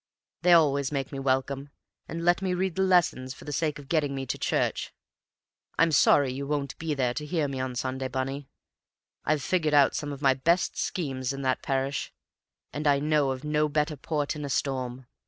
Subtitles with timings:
[0.41, 1.69] They always make me welcome,
[2.07, 4.91] and let me read the lessons for the sake of getting me to church.
[5.77, 8.49] I'm sorry you won't be there to hear me on Sunday, Bunny.
[9.25, 12.11] I've figured out some of my best schemes in that parish,
[12.73, 15.05] and I know of no better port in a storm.